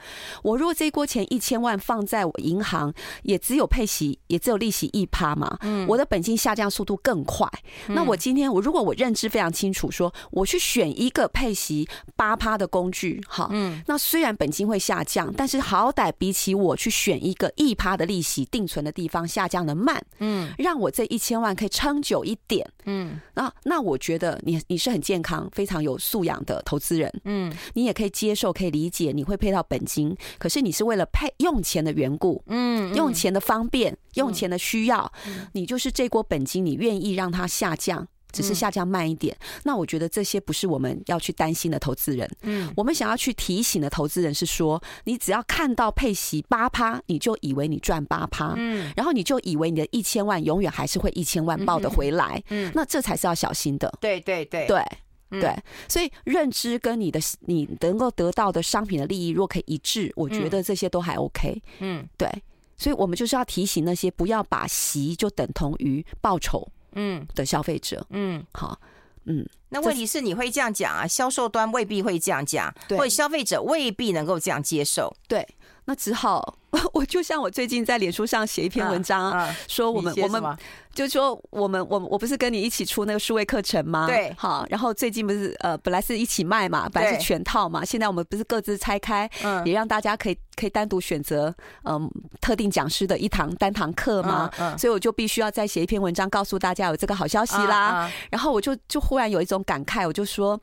[0.44, 2.94] 我如果这一锅钱一千万放在我银行，
[3.24, 5.58] 也只有配息，也只有利息一趴嘛。
[5.62, 7.50] 嗯，我的本金下降速度更快。
[7.88, 28.66] 那我今天我如果我认知非常清楚，说我去选一个配息八趴的工具，好，嗯，那虽然本金会下降，但是好歹比起我去选一个一趴的利息定存的地方下降的慢，嗯，让我这一千万可以撑久一点，嗯，那那我觉得你你是很健康、非常有素养的投资人，嗯，你也可以接受，可以。
[28.76, 35.10] 理解你会配到本金，可是你是为了配用钱的缘故，嗯，用钱的方便，用钱的需要，
[35.54, 39.34] 你就是这锅本金，你愿意让它下降，只是下降慢一点。
[39.64, 54.68] 那我觉得这些不是我们要去担心的投资人，嗯，我们想要去提醒的投资人是说，你只要看到配息八趴，你就以为你赚八趴，嗯，然后你就以为你的一千万永远还是会一千万报的回来，嗯，那这才是要小心的，对对对。
[54.68, 54.84] 对。
[55.30, 55.54] 对，
[55.88, 61.62] 所以认知跟你的你能够得到的商品的利益，若可以一致，我觉得这些都还 OK。
[61.80, 62.30] 嗯，对，
[62.78, 68.06] 所以我们就是要提醒那些不要把息就等同于报酬，嗯的消费者。
[68.12, 68.80] 嗯，好，
[69.26, 75.14] 嗯，那问题是你会这样讲啊，销售端未必会这样讲，或者消费者未必能够这样接受。
[75.28, 75.46] 对，
[75.86, 76.58] 那只好
[76.94, 80.58] 我就像我最近在脸书上写一篇文章，说我们我们。
[80.96, 84.08] 就是说，我们我我不是跟你一起出那个数位课程吗？
[84.08, 94.50] 对，好，然后最近不是呃，本来是一起卖嘛，本来是全套嘛，现在我们不是各自拆开，嗯，也让大家可以可以单独选择，嗯，特定讲师的一堂单堂课吗？
[94.58, 98.10] 嗯，所以我就必须要再写一篇文章告诉大家有这个好消息啦。
[98.32, 100.58] 然后我就就忽然有一种感慨，我就说，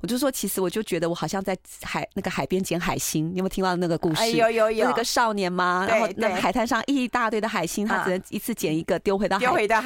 [0.00, 4.32] 我就说，其实我就觉得我好像在海那个海边捡海星，你有没有听到那个故事？
[4.32, 5.86] 有有有，那个少年吗？
[5.88, 9.44] 然后那海滩上一大堆的海星，他只能一次捡一个丢回到海。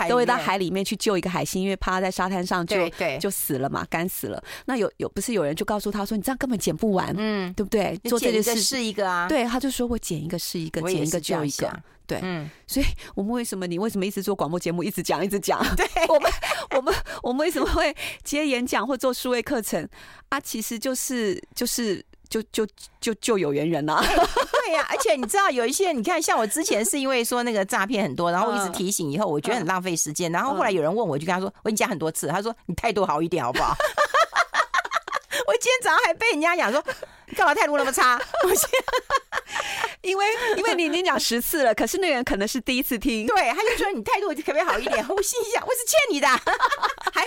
[0.08, 2.76] 丢回到海里面去救一个海星，因为趴在沙滩上就
[3.20, 4.42] 就死了嘛，干死了。
[4.64, 7.96] 那有有不是有人就告诉他说，你这样根本捡不完，嗯，对不对？
[8.04, 11.70] 做这件事是一个啊，对，他就说我捡一个是一个，捡一个救一个，
[12.06, 12.48] 对，嗯。
[12.66, 15.60] 所以我们为什么你为什么一直做广播节目，一直讲一直讲？
[15.76, 16.32] 对， 我们
[16.76, 19.86] 我们我们为什么会接演讲或做数位课程
[20.28, 20.40] 啊？
[20.40, 22.04] 其实就是就是。
[22.28, 22.66] 就就
[23.00, 33.74] 就就有缘人呐， 对呀，而且你知道有一些，你看像我之前是因为说那个诈骗很多，然后我一直提醒，以后我觉得很浪费时间，然后后来有人问我，就跟他说，我已经讲很多次，他说你态度好一点好不好？
[35.46, 36.84] 我今天早上还被人家讲说，
[37.26, 38.20] 你干嘛态度那么差？
[40.02, 45.04] 因为因为你已经讲十次了，可是那个人可能是第一次听，对，他就说你态度可不可以好一点？
[45.08, 46.28] 我心想我是欠你的，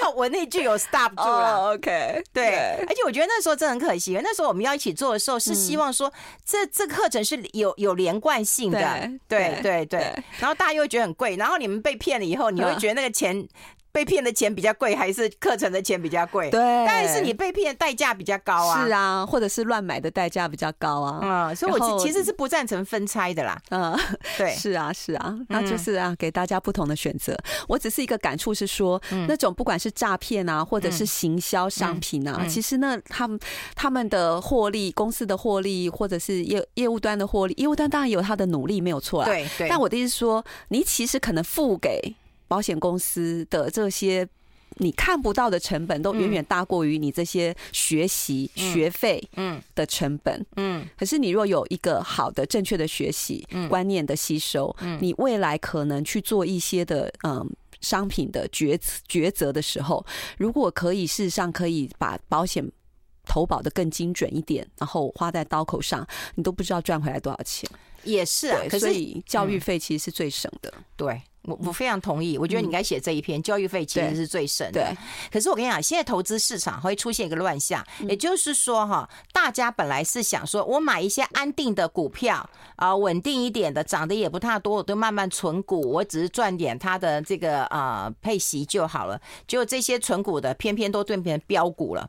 [0.15, 1.57] 我那句有 stop 住了。
[1.57, 6.11] Oh, OK，对，对，而且我觉得那时候真的很可惜，那时候我们要一起做的时候是希望说
[6.45, 8.79] 这这课程是有有连贯性的，
[9.27, 9.99] 对对对，
[10.39, 13.47] 然后大家又会觉得很贵，然后你们被骗了以后，你会觉得那个钱。
[13.91, 16.49] 被骗的钱比较贵，还是课程的钱比较贵？
[16.49, 18.85] 对，但是你被骗的代价比较高啊。
[18.85, 21.19] 是啊，或者是乱买的代价比较高啊。
[21.21, 23.61] 嗯，所以我其实是不赞成分拆的啦。
[23.69, 23.97] 嗯，
[24.37, 27.37] 对，是啊，是啊，那就是啊，给大家不同的选择。
[27.67, 33.39] 我只是一个感触是说，那种不管是诈骗啊，或者是行销商品啊，其实呢，他们
[33.75, 39.25] 他们的获利，公司的获利，或者是业业务端的获利，业务端当然有他的努力，没有错啦。
[39.25, 39.67] 对对。
[39.67, 42.15] 但我的意思是说，你其实可能付给。
[42.51, 44.27] 保险公司的这些
[44.79, 50.85] 你看不到的成本，都远远大过于你这些学习学费嗯的成本嗯。
[50.97, 60.05] 可是你若有一个好的正确的学习观念的吸收，你未来可能去做一些的嗯商品的抉抉择的时候，
[60.37, 62.69] 如果可以，事实上可以把保险
[63.25, 67.69] 投保的更精准一点，然后花在刀口上，你都不知道赚回来多少钱。
[68.03, 70.73] 也是啊，可是所以教育费其实是最省的。
[70.97, 71.21] 对。
[71.43, 74.95] 我我非常同意，我觉得你应该写这一篇，教育费其实是最省的。
[75.31, 89.19] 可是我跟你讲，现在投资市场会出现一个乱象，也就是说哈，大家本来是想说我买一些安定的股票啊，稳定一点的，涨得也不太多，我都慢慢存股，我只是赚点它的这个啊配息就好了。
[89.47, 92.07] 结果这些存股的偏偏都变成标股了。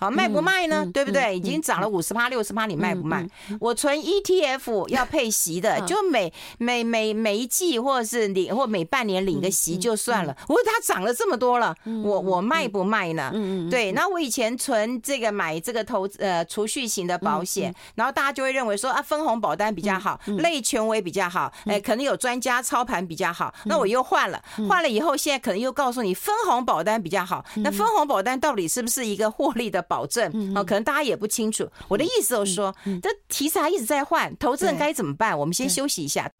[0.00, 0.88] 好卖不卖呢？
[0.94, 1.36] 对不对？
[1.36, 3.26] 已经涨了五十趴、六十趴，你卖不卖？
[3.58, 10.36] 我存 ETF 要配息的，就每每每每一季或者是领或每半年领个息就算了。
[10.46, 13.32] 我说它涨了这么多了，我我卖不卖呢？
[13.68, 13.90] 对。
[13.90, 23.52] 那我以前存这个买这个投呃储蓄型的保险，然后大家就会认为说啊分红保单比较好，类权威比较好，哎，可能有专家操盘比较好。
[23.64, 27.44] 那我又换了，换了以后现在可能又告诉你分红保单比较好。
[27.56, 29.84] 那分红保单到底是不是一个获利的？
[29.88, 31.68] 保证哦，可能大家也不清楚。
[31.88, 35.36] 我的意思就是说，这题材一直在换，投资人该怎么办？
[35.36, 36.30] 我们先休息一下。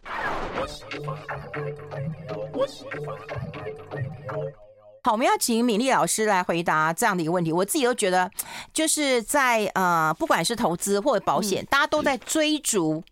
[5.02, 7.50] 好，我们要请敏丽老师来回答这样的一个问题。
[7.50, 8.30] 我自己都觉得，
[8.74, 13.02] 就是在呃，不管是投资或者保险，大家都在追逐。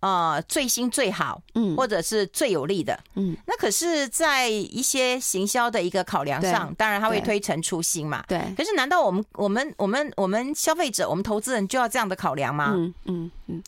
[0.00, 8.40] 呃，最新最好，嗯，或者是最有利的，嗯，那可是，在一些行销的一个考量上，当然他会推陈出新嘛，对。
[8.56, 12.72] 可是，难道我们我们我们我们消费者，我们投资人就要这样的考量吗？
[12.76, 13.62] 嗯嗯嗯，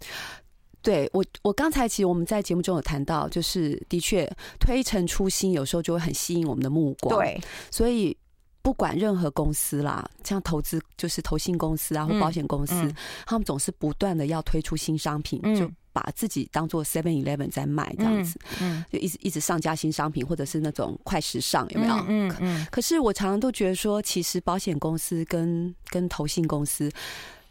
[0.82, 7.40] 对我我刚才其实我们在节目中有谈到，就是的确推陈出新，有时候就会很吸引我们的目光，对。
[7.70, 8.16] 所以
[8.62, 12.94] 不管任何公司啦，像投资就是投信公司啊，或保险公司，
[13.26, 15.70] 他们总是不断的要推出新商品，就。
[15.90, 21.94] 把自己当做 Seven Eleven 在卖这样子，嗯，就一直一直上架新商品，或者是那种快时尚，有没有？
[22.06, 22.64] 嗯嗯。
[22.70, 26.88] 可是我常常都觉得说，其实保险公司跟跟投信公司。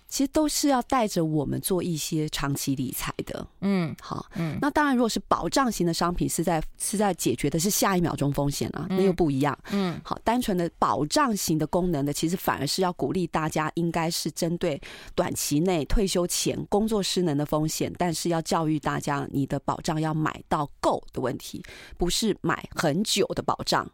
[0.07, 14.81] 其实都是要带着我们做一些长期理财的，嗯，好，嗯，那当然，如果是保障型的商品，是在是在解决的是下一秒钟风险啊，那又不一样，嗯，好，单纯的保障型的功能的，其实反而是要鼓励大家，应该是针对
[15.13, 21.61] 短期内退休前工作失能的风险，但是要教育大家，你的保障要买到够的问题，
[21.97, 23.85] 不是买很久的保障。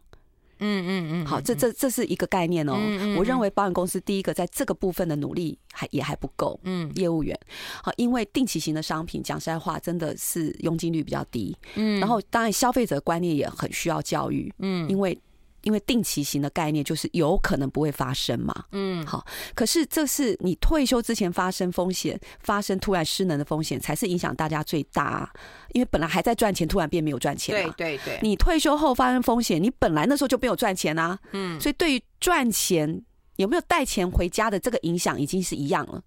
[0.58, 2.74] 嗯嗯嗯，好，这这这是一个概念哦。
[3.16, 6.58] 我认为保险公司第一个在这个部分的努力还也还不够。
[6.64, 7.38] 嗯，业务员，
[7.82, 11.56] 好，因为定期型的商品，讲实在话，真的是佣金率比较低。
[11.74, 14.52] 嗯，然后当然消费者观念也很需要教育。
[14.58, 15.18] 嗯，因为。
[15.64, 25.30] 因为定期型的概念就是有可能不会发生嘛，嗯，好，可是这是你退休之前发生风险，发生突然失能的风险，才是影响大家最大。
[25.72, 28.18] 因为本来还在赚钱，突然变没有赚钱了，对对对。
[28.22, 33.02] 你退休后发生风险，你本来那时候就没有赚钱啊，嗯，所以对于赚钱。
[33.36, 36.02] 有没有带钱回家的这个影响已经是一样了，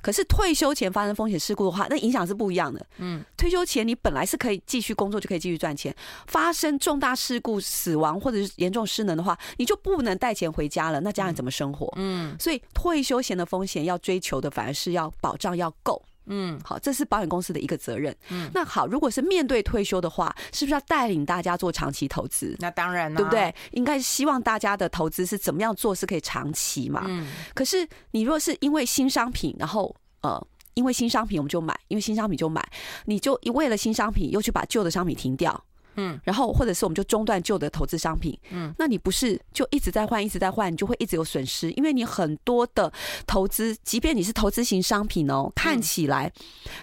[0.00, 2.84] 可是退休前发生风险事故的话，那影响是不一样的。
[2.98, 5.94] 嗯，退休前你本来是可以继续工作，就可以继续赚钱，
[6.26, 11.00] 发生重大事故、死亡或者是严重失能的话，你就不能带钱回家了。
[11.00, 11.92] 那家人怎么生活？
[11.96, 16.02] 嗯，所以退休前的风险要追求的反而是要保障要够。
[16.30, 18.16] 嗯，好，这是保险公司的一个责任。
[18.30, 22.56] 嗯，那好，如果是面对退休的话，是不是要带领大家做长期投资？
[22.60, 23.54] 那当然了，对不对？
[23.72, 27.04] 应该是希望大家的投资是怎么样做是可以长期嘛。
[27.06, 32.66] 嗯，可是你若是因为新商品，然后呃，因为新商品我们就买，因为新商品就买，
[33.04, 35.64] 你就为了新商品又去把旧的商品停掉。
[35.96, 42.92] 嗯，然后或者是我们就中断旧的投资商品，嗯，那你不是就一直在换，一直在换，你就会一直有损失，因为你很多的
[43.26, 46.32] 投资，即便你是投资型商品哦，看起来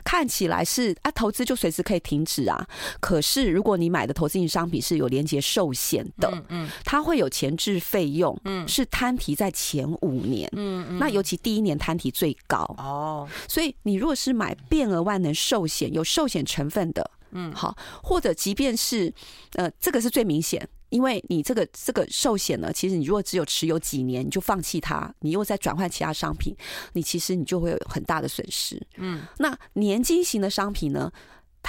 [0.03, 2.67] 看起来是啊，投资就随时可以停止啊，
[2.99, 10.77] 可是如果你买的投资型商品是有连结寿险的，嗯，它会有前置费用，嗯，是摊提在前五年，嗯。
[10.89, 12.57] 嗯，那尤其第一年摊提最高。
[12.77, 17.09] 哦，所以你如果是买变额万能寿险，有寿险成分的。
[17.31, 19.13] 嗯，好，或者即便是
[19.53, 26.55] 呃，这个是最明显，因为你这个这个寿险呢，其实你如果只有持有几年，你就放弃它，你又再转换其他商品，
[26.93, 28.81] 你其实你就会有很大的损失。
[28.97, 31.12] 嗯，那年金型的商品呢？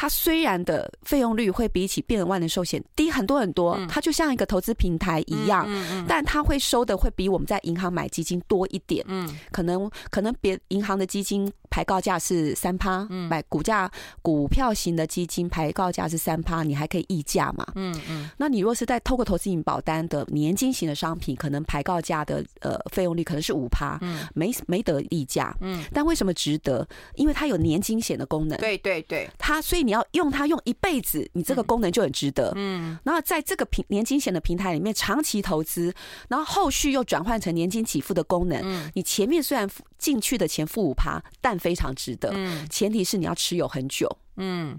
[0.01, 5.69] 它虽然的费用率会比起变额万能寿险低很多很多，它就像一个投资平台一样，
[6.07, 9.05] 但它会收的会比我们在银行买基金多一点。
[9.09, 13.91] 嗯，可能可能别银行的基金排告价是三趴，买股价
[14.23, 17.67] 股票型的基金排告价是三趴，你还可以溢价嘛。
[17.75, 25.53] 嗯嗯，那你若是在透过投资型保单的年金型的商品，可能排告价的呃费用率可能是五趴，嗯，没没得溢价。
[25.61, 26.87] 嗯，但为什么值得？
[27.17, 28.57] 因为它有年金险的功能。
[28.59, 29.88] 对对对，它所以。
[29.89, 32.53] 你要用它用一辈子，你这个功能就很值得。
[32.57, 35.95] 嗯，然后在这个平年金险的平台里面长期投资，
[36.29, 38.61] 然后后续又转换成年金给付的功能。
[38.63, 39.67] 嗯，你前面虽然
[39.97, 42.31] 进去的钱付五趴，但非常值得。
[42.35, 44.07] 嗯，前提是你要持有很久。
[44.37, 44.79] 嗯，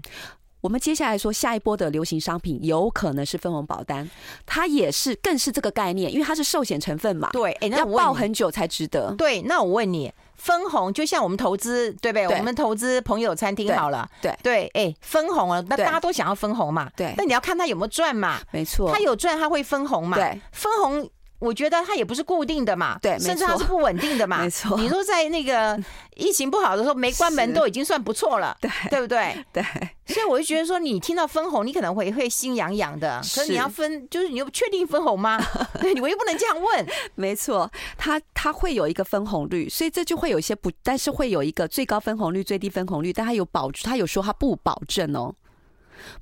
[0.60, 4.08] 我们接下来说下一波的流行商品有可能是分红保单，
[4.46, 7.30] 它也是更是这个概念，因为它是寿险成分嘛。
[7.32, 9.12] 对，哎，那要报很久才值得。
[9.18, 10.12] 对，那我问你。
[10.40, 12.26] 分红就像我们投资，对不对？
[12.38, 14.34] 我们投资朋友餐厅好了，对。
[14.42, 17.12] 对，哎，分红了，那大家都想要分红嘛，对。
[17.16, 21.08] 那你要看他有没有赚嘛，没错，他有赚他会分红嘛，对，分红。
[21.40, 24.78] 我觉得它也不是固定的嘛，对，甚至它是不稳定的嘛， 没错。
[24.78, 25.76] 你说在那个
[26.16, 29.44] 疫情不好的时候没关门都已经算不错了，对，对不对？
[29.52, 29.64] 对。
[30.06, 33.20] 所以我就觉得说，你听到分红，你可能会会心痒痒的。
[33.20, 35.40] 可是你要分，就是你又确定分红吗？
[35.80, 36.86] 对，你我又不能这样问。
[37.14, 45.32] 没错，它它会有一个分红率，所以这就会有一些不，但是会有一个最高分红率、最低分红率，但它有保，它有说它不保证哦，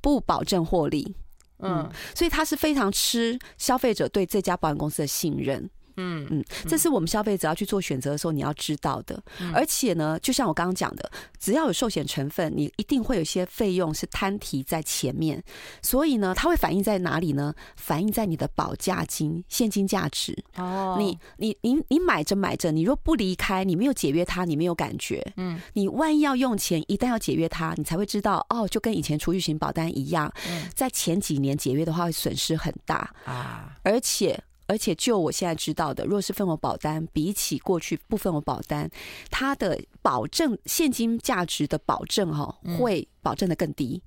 [0.02, 1.16] 不保证获利。
[1.60, 5.68] 嗯，所以他是非常吃消费者对这家保险公司的信任。
[5.98, 9.22] 嗯嗯，这是我们消费者要去做选择的时候你要知道的。
[9.52, 15.42] 而且呢，就像我刚刚讲的，只要有寿险成分，你一定会有一些费用是摊提在前面。
[15.82, 17.54] 所以呢，它会反映在哪里呢？
[17.76, 20.36] 反映在你的保价金现金价值。
[20.56, 25.24] 哦，你你你你买着买着，你若不离开，你没有解约它，你没有感觉。
[25.36, 30.32] 嗯，你万一要用钱，一旦要解约它，你才会知道哦，就跟以前储蓄型保单一样，
[30.74, 34.38] 在前几年解约的话会损失很大啊，而且。
[34.68, 38.88] 而且就我现在知道的，若是分红保单，比起过去不分红保单，
[39.30, 44.02] 它的保证现金价值的保证哈，会保证的更低。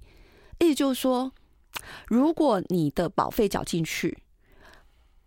[0.59, 1.31] 意思就是说，
[2.07, 4.17] 如果你的保费缴进去，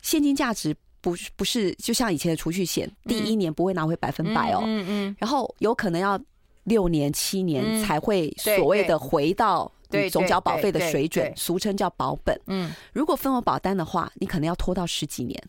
[0.00, 6.18] 现金价值不不是就像以前的储蓄险，第一年不会拿回百分百哦，嗯嗯，然后有可能要
[6.62, 9.70] 六年七年才会所谓的回到。
[9.94, 12.38] 对总缴保费的水准，俗称叫保本。
[12.46, 15.42] 嗯，如果分红保单的话，你可能要拖到十几年。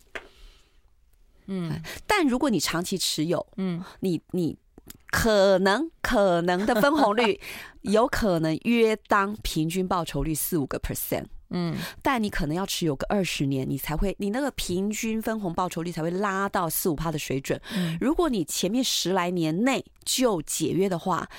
[1.48, 4.58] 嗯，但如果你长期持有，嗯，你你
[5.12, 7.40] 可能可能的分红率
[7.82, 11.26] 有可能约当平均报酬率四五个 percent。
[11.52, 17.62] 嗯，但你可能要持有个二十年，你才会你那个平均分红报酬率才会拉到四五趴的水准。
[18.02, 21.30] 如果你前面十来年内就解约的话。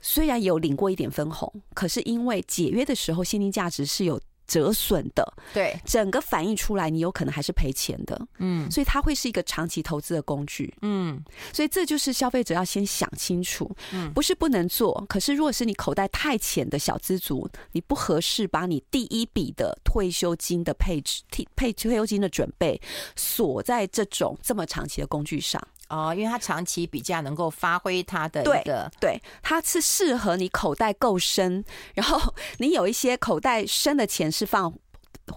[0.00, 11.22] 虽然有领过一点分红，可是因为解约的时候现金价值是有折损的，对，整个反映出来你有可能还是赔钱的，嗯，所以它会是一个长期投资的工具，嗯，
[11.52, 21.22] 所以这就是消费者要先想清楚，嗯，不是不能做，可是如果是你口袋太浅的小资族，你不合适把你第一笔的退休金的配置、
[21.54, 22.80] 配退休金的准备
[23.16, 25.62] 锁在这种这么长期的工具上。
[25.88, 31.64] 哦，因为它长期比较能够发挥它的一个对，对，它是适合你口袋够深，
[31.94, 34.72] 然后你有一些口袋深的钱是放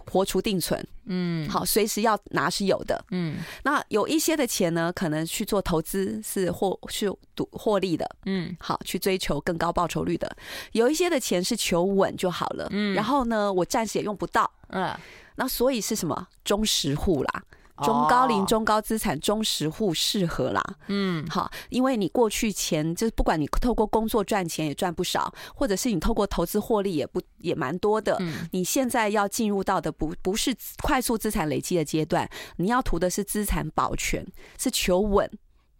[0.05, 10.33] 活储定存，嗯，好，随时要拿是有的，嗯，那有一些的钱呢，可能去做投资是获是赌获利的，嗯，好，去追求更高报酬率的，
[10.71, 14.97] 有一些的钱是求稳就好了，嗯，然后呢，我暂时也用不到，嗯，
[15.35, 16.27] 那所以是什么？
[16.45, 17.43] 中实户啦。
[17.77, 20.63] 中高龄、中高资产、中实户适合啦。
[20.87, 28.17] 嗯，好，因为你过去钱就是不管你透过工作赚钱也赚不少，或者是你透过投资获利也不也蛮多的。
[28.19, 34.25] 嗯，你现在要进入到的不不是快速资产累积的阶段，你要图的是资产保全，
[34.59, 35.29] 是求稳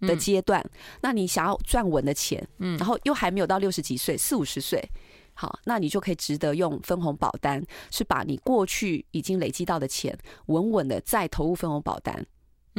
[0.02, 0.64] 的阶段。
[1.02, 4.82] 那你想要赚稳的钱，嗯，然后又还没有到六十几岁，四五十岁。
[5.42, 10.16] 好，那你就可以值得用分红保单，是把你过去已经累积到的钱
[10.46, 12.24] 稳稳的再投入分红保单，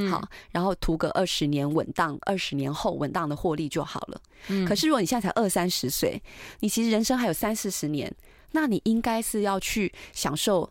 [0.08, 4.20] 好，然后图个二十年稳当，二十年后稳当的获利就好了。
[4.46, 6.22] 嗯，可是如果你现在才二三十岁，
[6.60, 8.14] 你其实人生还有三四十年，
[8.52, 10.70] 那你应该是要去享受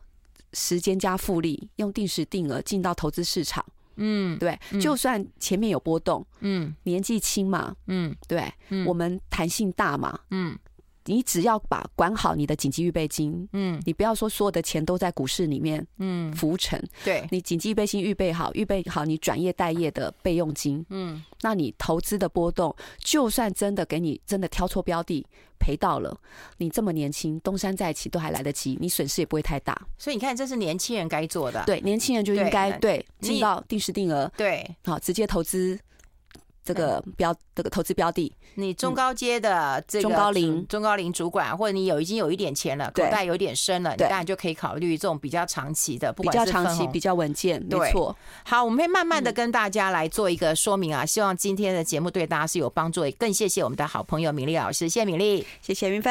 [0.53, 3.65] 时间加复利，用定时定额进到投资市场。
[3.97, 8.49] 嗯，对，就算前面有波动，嗯，年纪轻嘛，嗯，对，
[8.85, 10.57] 我们弹性大嘛，嗯。
[11.05, 25.25] 你只要把管好你的紧急预备金，嗯，你不要说所有的钱都在股市里面，嗯，浮沉，对，你紧急预备金预备好，预备好你转业待业的备用金，嗯，那你投资的波动，就算真的给你真的挑错标的
[25.59, 26.15] 赔到了，
[26.57, 29.79] 你这么年轻，东山再起都还来得及，你损失也不会太大。
[29.97, 35.79] 所以你看，这是年轻人该做的，对，年轻人就应该对进到定时定额，对，好直接投资。
[36.64, 48.16] 这个标这个投资标的，你中高阶的这个中高龄中高龄主管，或者你有已经有一点钱了，口袋有点深了，你当然就可以考虑这种比较长期的，不管是比较长期、比较稳健，没错。
[48.43, 53.05] 好，我们会慢慢的跟大家来做一个说明啊，希望今天的节目对大家是有帮助。
[53.05, 56.09] 也更谢谢我们的好朋友米粒老师，谢谢米粒，谢谢云芬。